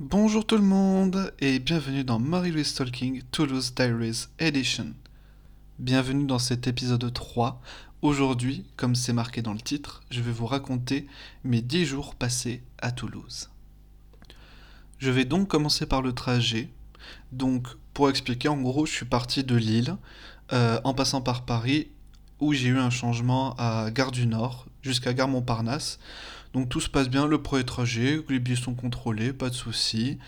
[0.00, 4.92] Bonjour tout le monde et bienvenue dans Marie-Louise Talking Toulouse Diaries Edition.
[5.78, 7.62] Bienvenue dans cet épisode 3.
[8.02, 11.06] Aujourd'hui, comme c'est marqué dans le titre, je vais vous raconter
[11.44, 13.50] mes 10 jours passés à Toulouse.
[14.98, 16.70] Je vais donc commencer par le trajet.
[17.30, 19.96] Donc, pour expliquer, en gros, je suis parti de Lille
[20.52, 21.86] euh, en passant par Paris
[22.40, 26.00] où j'ai eu un changement à Gare du Nord jusqu'à Gare Montparnasse.
[26.54, 30.18] Donc tout se passe bien, le premier trajet, les billets sont contrôlés, pas de soucis.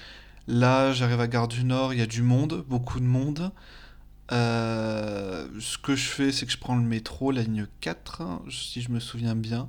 [0.48, 3.52] Là, j'arrive à Gare du Nord, il y a du monde, beaucoup de monde.
[4.32, 8.82] Euh, ce que je fais, c'est que je prends le métro, la ligne 4, si
[8.82, 9.68] je me souviens bien.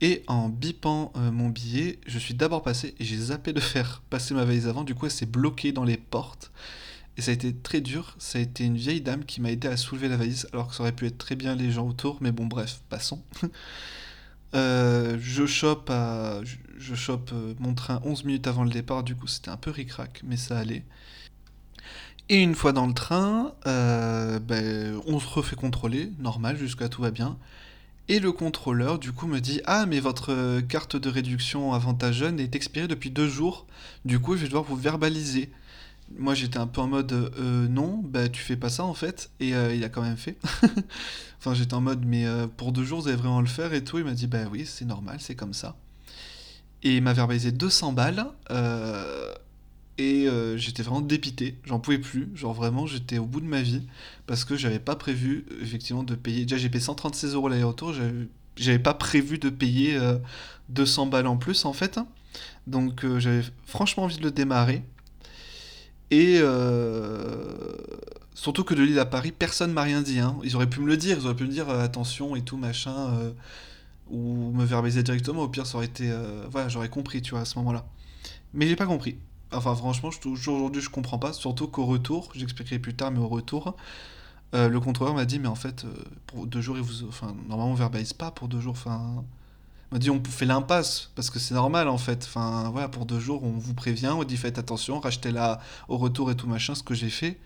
[0.00, 4.02] Et en bipant euh, mon billet, je suis d'abord passé et j'ai zappé de faire
[4.10, 4.82] passer ma valise avant.
[4.82, 6.50] Du coup, elle s'est bloquée dans les portes.
[7.16, 8.16] Et ça a été très dur.
[8.18, 10.74] Ça a été une vieille dame qui m'a aidé à soulever la valise, alors que
[10.74, 12.18] ça aurait pu être très bien les gens autour.
[12.20, 13.22] Mais bon, bref, passons.
[14.54, 19.26] Euh, je chope, à, je, euh, mon train 11 minutes avant le départ, du coup
[19.26, 20.84] c'était un peu ric-rac, mais ça allait.
[22.28, 27.02] Et une fois dans le train, euh, ben, on se refait contrôler, normal, jusqu'à tout
[27.02, 27.38] va bien.
[28.08, 32.40] Et le contrôleur, du coup, me dit Ah, mais votre carte de réduction avantage jeune
[32.40, 33.66] est expirée depuis deux jours.
[34.04, 35.50] Du coup, je vais devoir vous verbaliser
[36.14, 39.30] moi j'étais un peu en mode euh, non, bah tu fais pas ça en fait,
[39.40, 40.36] et euh, il a quand même fait.
[41.38, 43.82] enfin j'étais en mode mais euh, pour deux jours vous allez vraiment le faire et
[43.84, 45.76] tout, il m'a dit bah oui c'est normal, c'est comme ça.
[46.82, 48.26] Et il m'a verbalisé 200 balles,
[49.98, 53.82] et j'étais vraiment dépité, j'en pouvais plus, genre vraiment j'étais au bout de ma vie,
[54.26, 57.92] parce que j'avais pas prévu effectivement de payer, déjà j'ai payé 136 euros l'aller-retour,
[58.56, 59.98] j'avais pas prévu de payer
[60.68, 61.98] 200 balles en plus en fait,
[62.68, 64.84] donc j'avais franchement envie de le démarrer.
[66.10, 67.76] Et euh,
[68.34, 70.20] surtout que de Lille à Paris, personne m'a rien dit.
[70.20, 70.36] Hein.
[70.44, 72.56] Ils auraient pu me le dire, ils auraient pu me dire euh, attention et tout
[72.56, 73.32] machin, euh,
[74.10, 75.42] ou me verbaliser directement.
[75.42, 76.12] Au pire, ça aurait été,
[76.50, 77.86] voilà, j'aurais compris, tu vois, à ce moment-là.
[78.54, 79.18] Mais j'ai pas compris.
[79.52, 81.32] Enfin, franchement, aujourd'hui, je comprends pas.
[81.32, 83.76] Surtout qu'au retour, j'expliquerai plus tard, mais au retour,
[84.52, 85.84] le contrôleur m'a dit, mais en fait,
[86.28, 88.74] pour deux jours, il vous, enfin, normalement, on verbalise pas pour deux jours.
[88.74, 89.24] Enfin,
[89.92, 92.24] m'a dit on fait l'impasse parce que c'est normal en fait.
[92.24, 96.30] Enfin voilà, pour deux jours on vous prévient, on dit faites attention, rachetez-la au retour
[96.30, 97.38] et tout machin, ce que j'ai fait.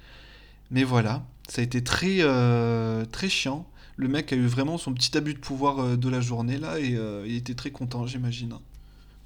[0.71, 3.67] Mais voilà, ça a été très euh, très chiant.
[3.97, 6.79] Le mec a eu vraiment son petit abus de pouvoir euh, de la journée là
[6.79, 8.55] et euh, il était très content, j'imagine.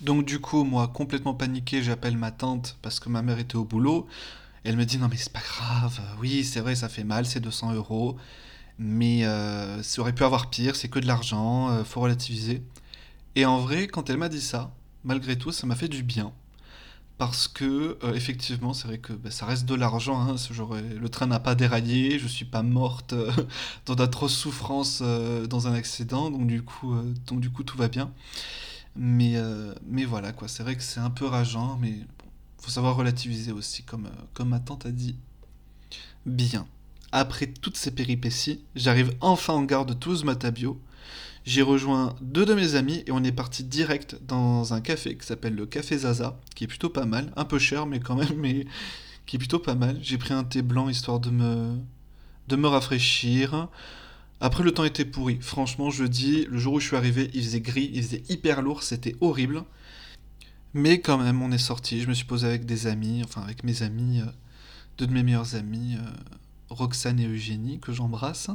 [0.00, 3.64] Donc du coup, moi complètement paniqué, j'appelle ma tante parce que ma mère était au
[3.64, 4.06] boulot.
[4.64, 7.40] elle me dit non mais c'est pas grave, oui c'est vrai ça fait mal, c'est
[7.40, 8.16] 200 euros,
[8.78, 9.22] mais
[9.82, 12.62] ça aurait pu avoir pire, c'est que de l'argent, faut relativiser.
[13.36, 14.74] Et en vrai, quand elle m'a dit ça,
[15.04, 16.32] malgré tout, ça m'a fait du bien.
[17.18, 20.20] Parce que, euh, effectivement, c'est vrai que bah, ça reste de l'argent.
[20.20, 20.34] Hein,
[21.00, 23.30] le train n'a pas déraillé, je suis pas morte euh,
[23.86, 26.94] dans d'atroces souffrances euh, dans un accident, donc du coup,
[27.26, 28.12] donc du coup tout va bien.
[28.96, 29.34] Mais,
[29.86, 30.46] mais voilà, quoi.
[30.48, 32.26] C'est vrai que c'est un peu rageant, mais bon,
[32.58, 35.16] faut savoir relativiser aussi, comme, comme ma tante a dit.
[36.26, 36.66] Bien.
[37.10, 40.80] Après toutes ces péripéties, j'arrive enfin en gare de Toulouse-Matabio
[41.44, 45.26] j'ai rejoint deux de mes amis et on est parti direct dans un café qui
[45.26, 48.34] s'appelle le Café Zaza, qui est plutôt pas mal, un peu cher mais quand même,
[48.36, 48.66] mais
[49.26, 49.98] qui est plutôt pas mal.
[50.02, 51.76] J'ai pris un thé blanc histoire de me,
[52.48, 53.68] de me rafraîchir.
[54.40, 55.38] Après, le temps était pourri.
[55.40, 58.62] Franchement, je dis, le jour où je suis arrivé, il faisait gris, il faisait hyper
[58.62, 59.64] lourd, c'était horrible.
[60.74, 62.00] Mais quand même, on est sorti.
[62.00, 64.26] Je me suis posé avec des amis, enfin avec mes amis, euh,
[64.98, 66.10] deux de mes meilleurs amis, euh,
[66.68, 68.50] Roxane et Eugénie, que j'embrasse.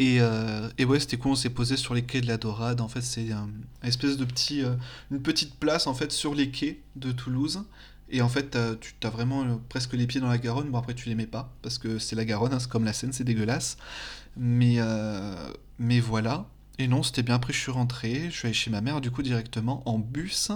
[0.00, 2.80] Euh, et, ouais, c'était cool, on s'est posé sur les quais de la Dorade.
[2.80, 3.48] En fait, c'est un,
[3.82, 4.74] espèce de petit, euh,
[5.10, 7.64] une petite place en fait sur les quais de Toulouse.
[8.10, 10.70] Et en fait, tu as vraiment euh, presque les pieds dans la Garonne.
[10.70, 12.92] Bon, après, tu les mets pas parce que c'est la Garonne, hein, c'est comme la
[12.92, 13.76] Seine, c'est dégueulasse.
[14.36, 14.78] Mais,
[15.78, 16.46] mais voilà.
[16.78, 17.34] Et non, c'était bien.
[17.34, 18.30] Après, je suis rentré.
[18.30, 20.52] Je suis allé chez ma mère, du coup, directement en bus.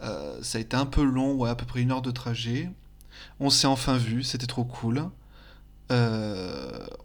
[0.00, 2.70] ça a été un peu long, ouais, à peu près une heure de trajet.
[3.40, 5.04] On s'est enfin vu, c'était trop cool.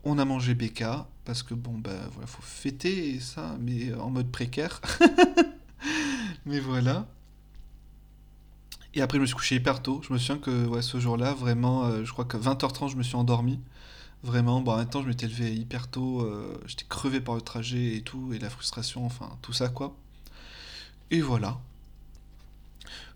[0.03, 0.83] On a mangé BK
[1.25, 4.81] parce que bon, ben voilà, faut fêter ça, mais en mode précaire.
[6.45, 7.05] mais voilà.
[8.93, 10.01] Et après, je me suis couché hyper tôt.
[10.07, 13.03] Je me souviens que ouais, ce jour-là, vraiment, euh, je crois que 20h30, je me
[13.03, 13.59] suis endormi.
[14.23, 16.21] Vraiment, bon, en même temps, je m'étais levé hyper tôt.
[16.21, 19.95] Euh, j'étais crevé par le trajet et tout, et la frustration, enfin, tout ça, quoi.
[21.11, 21.59] Et voilà.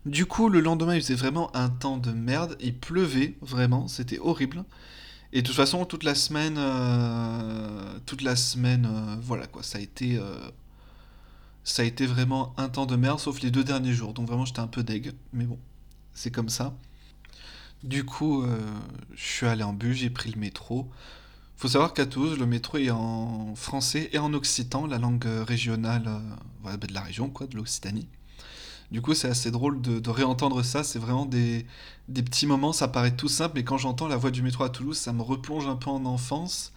[0.06, 2.56] Du coup, le lendemain, il faisait vraiment un temps de merde.
[2.60, 4.64] Il pleuvait, vraiment, c'était horrible.
[5.32, 9.78] Et de toute façon, toute la semaine, euh, toute la semaine, euh, voilà quoi, ça
[9.78, 10.36] a été, euh,
[11.64, 14.12] ça a été vraiment un temps de merde, sauf les deux derniers jours.
[14.12, 15.58] Donc vraiment, j'étais un peu deg, mais bon,
[16.12, 16.74] c'est comme ça.
[17.82, 18.44] Du coup,
[19.14, 20.88] je suis allé en bus, j'ai pris le métro.
[21.56, 26.08] Faut savoir qu'à Toulouse, le métro est en français et en occitan, la langue régionale
[26.62, 28.06] bah, de la région, quoi, de l'Occitanie.
[28.92, 30.84] Du coup, c'est assez drôle de, réentendre ça.
[30.84, 31.64] C'est vraiment des,
[32.14, 34.98] petits moments, ça paraît tout simple, mais quand j'entends la voix du métro à Toulouse,
[34.98, 36.74] ça me replonge un peu en enfance.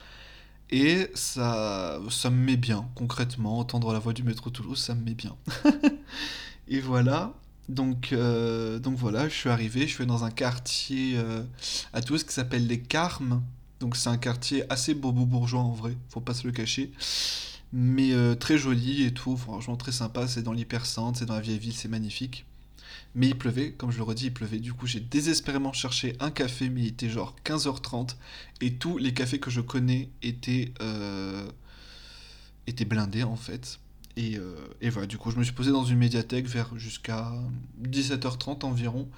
[0.71, 3.59] Et ça, me met bien, concrètement.
[3.59, 5.35] Entendre la voix du métro Toulouse, ça me met bien.
[6.69, 7.33] et voilà.
[7.67, 11.43] Donc, euh, donc voilà, je suis arrivé, je suis dans un quartier euh,
[11.91, 13.41] à Toulouse qui s'appelle les Carmes.
[13.81, 16.91] Donc c'est un quartier assez bobo bourgeois en vrai, faut pas se le cacher.
[17.73, 21.41] Mais euh, très joli et tout, franchement très sympa, c'est dans l'hypercentre, c'est dans la
[21.41, 22.45] vieille ville, c'est magnifique.
[23.15, 24.59] Mais il pleuvait, comme je le redis, il pleuvait.
[24.59, 28.15] Du coup, j'ai désespérément cherché un café, mais il était genre 15h30.
[28.61, 31.49] Et tous les cafés que je connais étaient, euh,
[32.67, 33.79] étaient blindés en fait.
[34.17, 37.33] Et, euh, et, voilà, du coup, je me suis posé dans une médiathèque vers jusqu'à
[37.83, 39.09] 17h30 environ,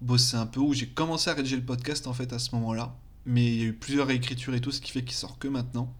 [0.00, 2.96] bosser un peu, où j'ai commencé à rédiger le podcast en fait à ce moment-là.
[3.26, 5.48] Mais il y a eu plusieurs réécritures et tout, ce qui fait qu'il sort que
[5.48, 5.92] maintenant.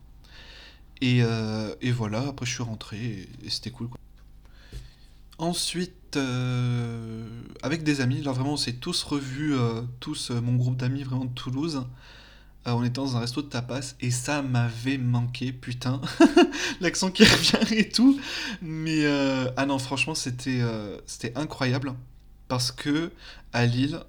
[1.00, 3.88] Et, euh, et voilà, après je suis rentré et, c'était cool.
[3.88, 3.98] Quoi.
[5.38, 7.28] Ensuite, euh,
[7.62, 11.26] avec des amis, là vraiment on s'est tous revus, euh, tous mon groupe d'amis vraiment
[11.26, 11.84] de Toulouse.
[12.68, 16.00] On était dans un resto de tapas et ça m'avait manqué, putain.
[16.80, 18.18] L'accent qui revient et tout.
[18.60, 19.06] Mais
[19.56, 20.62] ah non, franchement, c'était
[21.06, 21.94] c'était incroyable
[22.48, 23.12] parce que
[23.52, 24.00] à Lille,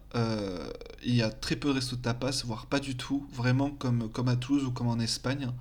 [1.03, 4.09] il y a très peu de restos de tapas, voire pas du tout, vraiment comme,
[4.09, 5.51] comme à Toulouse ou comme en Espagne.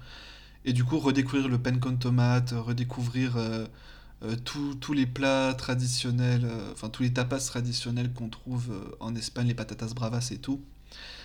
[0.67, 3.67] Et du coup, redécouvrir le pan con tomate, redécouvrir euh,
[4.25, 9.15] euh, tous les plats traditionnels, euh, enfin tous les tapas traditionnels qu'on trouve euh, en
[9.15, 10.61] Espagne, les patatas bravas et tout.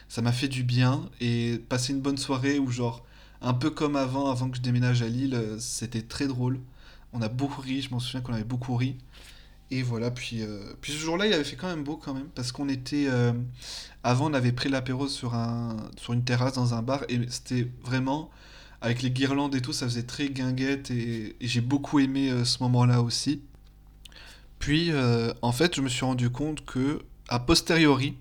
[0.10, 3.04] Ça m'a fait du bien et passer une bonne soirée où genre
[3.42, 6.60] un peu comme avant, avant que je déménage à Lille, euh, c'était très drôle.
[7.12, 8.98] On a beaucoup ri, je m'en souviens qu'on avait beaucoup ri.
[9.72, 12.28] Et voilà, puis, euh, puis ce jour-là, il avait fait quand même beau quand même,
[12.36, 13.08] parce qu'on était...
[13.08, 13.32] euh,
[14.04, 17.72] avant, on avait pris l'apéro sur un, sur une terrasse dans un bar, et c'était
[17.82, 18.30] vraiment,
[18.82, 22.62] avec les guirlandes et tout, ça faisait très guinguette, et, j'ai beaucoup aimé euh, ce
[22.64, 23.42] moment-là aussi.
[24.60, 27.00] Puis, euh, en fait, je me suis rendu compte que,
[27.30, 28.16] a posteriori,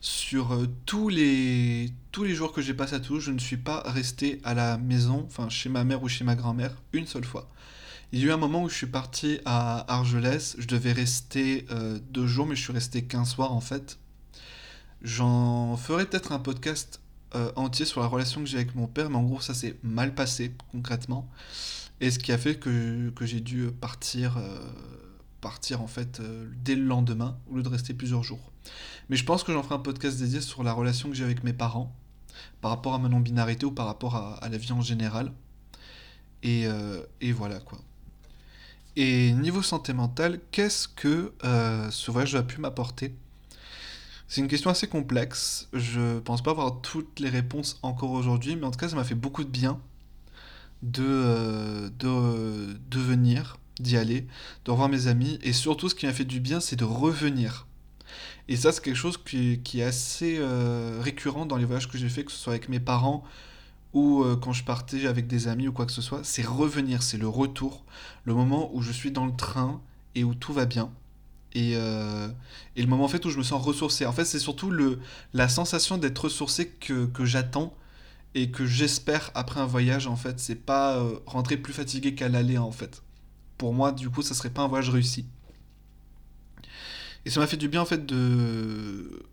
[0.00, 4.40] sur euh, tous les, jours que j'ai passé à Toulouse, je ne suis pas resté
[4.42, 7.48] à la maison, enfin chez ma mère ou chez ma grand-mère, une seule fois.
[8.10, 11.66] Il y a eu un moment où je suis parti à Argelès, je devais rester
[12.10, 13.98] deux jours, mais je suis resté qu'un soir en fait.
[15.02, 17.00] J'en ferai peut-être un podcast
[17.34, 19.76] euh, entier sur la relation que j'ai avec mon père, mais en gros ça s'est
[19.82, 21.28] mal passé concrètement.
[22.00, 24.58] Et ce qui a fait que, j'ai dû partir, euh,
[25.42, 28.50] partir en fait euh, dès le lendemain, au lieu de rester plusieurs jours.
[29.10, 31.44] Mais je pense que j'en ferai un podcast dédié sur la relation que j'ai avec
[31.44, 31.94] mes parents,
[32.62, 35.32] par rapport à ma non-binarité ou par rapport à, la vie en général.
[36.42, 36.66] Et,
[37.20, 37.80] et voilà quoi.
[38.96, 43.14] Et niveau santé mentale, qu'est-ce que ce voyage a pu m'apporter?
[44.28, 45.68] C'est une question assez complexe.
[45.72, 49.04] Je pense pas avoir toutes les réponses encore aujourd'hui, mais en tout cas, ça m'a
[49.04, 49.80] fait beaucoup de bien
[50.82, 54.26] de, euh, de, venir, d'y aller,
[54.64, 57.66] de revoir mes amis, et surtout, ce qui m'a fait du bien, c'est de revenir.
[58.48, 62.08] Et ça, c'est quelque chose qui, est assez euh, récurrent dans les voyages que j'ai
[62.08, 63.24] fait, que ce soit avec mes parents
[63.94, 66.20] ou euh, quand je partais avec des amis ou quoi que ce soit.
[66.22, 67.84] C'est revenir, c'est le retour,
[68.24, 69.80] le moment où je suis dans le train
[70.14, 70.90] et où tout va bien.
[71.54, 72.28] Et, euh,
[72.76, 74.06] et le moment en fait où je me sens ressourcé.
[74.06, 75.00] En fait, c'est surtout le,
[75.32, 77.74] la sensation d'être ressourcé que, que j'attends
[78.34, 80.06] et que j'espère après un voyage.
[80.06, 83.02] En fait, c'est pas euh, rentrer plus fatigué qu'à l'aller en fait.
[83.56, 85.26] Pour moi, du coup, ça serait pas un voyage réussi.
[87.24, 89.26] Et ça m'a fait du bien en fait de,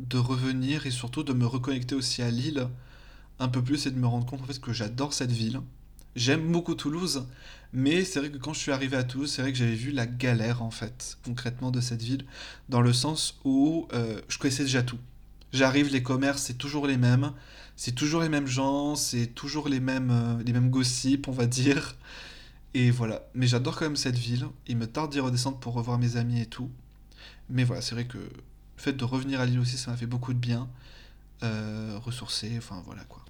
[0.00, 2.68] de revenir et surtout de me reconnecter aussi à Lille
[3.38, 5.60] un peu plus et de me rendre compte en fait que j'adore cette ville.
[6.16, 7.26] J'aime beaucoup Toulouse,
[7.72, 9.92] mais c'est vrai que quand je suis arrivé à Toulouse, c'est vrai que j'avais vu
[9.92, 12.24] la galère en fait, concrètement de cette ville,
[12.68, 14.98] dans le sens où euh, je connaissais déjà tout.
[15.52, 17.32] J'arrive, les commerces, c'est toujours les mêmes,
[17.76, 21.46] c'est toujours les mêmes gens, c'est toujours les mêmes, euh, les mêmes gossips, on va
[21.46, 21.96] dire.
[22.74, 23.22] Et voilà.
[23.34, 24.46] Mais j'adore quand même cette ville.
[24.68, 26.70] Il me tarde d'y redescendre pour revoir mes amis et tout.
[27.48, 28.30] Mais voilà, c'est vrai que le
[28.76, 30.68] fait de revenir à Lille aussi, ça m'a fait beaucoup de bien.
[31.42, 33.24] Euh, ressourcer, enfin voilà quoi.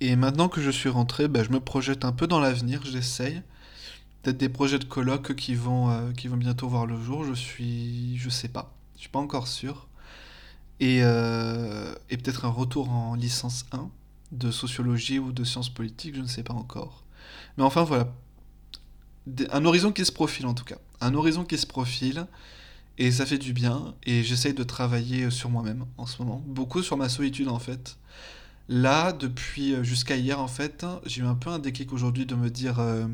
[0.00, 3.42] Et maintenant que je suis rentré, bah, je me projette un peu dans l'avenir, j'essaye.
[4.22, 7.34] Peut-être des projets de colloque qui vont, euh, qui vont bientôt voir le jour, je
[7.34, 8.16] suis...
[8.18, 8.74] je sais pas.
[8.96, 9.88] Je suis pas encore sûr.
[10.80, 13.90] Et, euh, et peut-être un retour en licence 1
[14.32, 17.04] de sociologie ou de sciences politiques, je ne sais pas encore.
[17.56, 18.08] Mais enfin voilà,
[19.50, 20.78] un horizon qui se profile en tout cas.
[21.00, 22.26] Un horizon qui se profile,
[22.98, 26.42] et ça fait du bien, et j'essaye de travailler sur moi-même en ce moment.
[26.46, 27.98] Beaucoup sur ma solitude en fait.
[28.72, 32.34] Là, depuis euh, jusqu'à hier, en fait, j'ai eu un peu un déclic aujourd'hui de
[32.34, 33.06] me dire euh,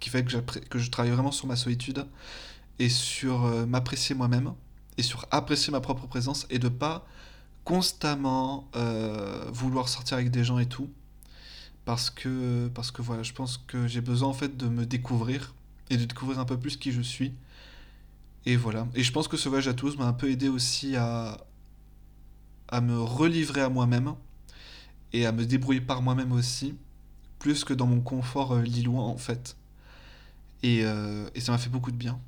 [0.00, 2.04] qu'il fallait que, que je travaille vraiment sur ma solitude
[2.80, 4.52] et sur euh, m'apprécier moi-même
[4.98, 7.06] et sur apprécier ma propre présence et de pas
[7.62, 10.90] constamment euh, vouloir sortir avec des gens et tout
[11.84, 15.54] parce que parce que voilà, je pense que j'ai besoin en fait de me découvrir
[15.88, 17.32] et de découvrir un peu plus qui je suis
[18.44, 18.88] Et voilà.
[18.96, 21.46] Et je pense que ce voyage à Toulouse m'a un peu aidé aussi à,
[22.66, 24.16] à me relivrer à moi-même
[25.12, 26.74] et à me débrouiller par moi-même aussi,
[27.38, 29.56] plus que dans mon confort euh, lillois en fait.
[30.62, 32.18] Et, euh, et ça m'a fait beaucoup de bien.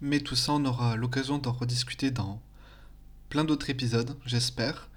[0.00, 2.40] Mais tout ça, on aura l'occasion d'en rediscuter dans
[3.28, 4.88] plein d'autres épisodes, j'espère.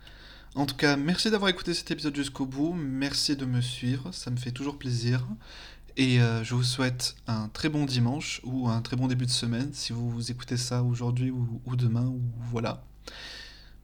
[0.55, 4.31] En tout cas, merci d'avoir écouté cet épisode jusqu'au bout, merci de me suivre, ça
[4.31, 5.25] me fait toujours plaisir.
[5.95, 9.31] Et euh, je vous souhaite un très bon dimanche ou un très bon début de
[9.31, 12.83] semaine si vous écoutez ça aujourd'hui ou, ou demain ou voilà.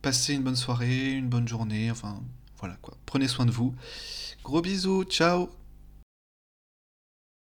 [0.01, 2.21] Passez une bonne soirée, une bonne journée, enfin
[2.59, 2.95] voilà quoi.
[3.05, 3.73] Prenez soin de vous.
[4.43, 5.49] Gros bisous, ciao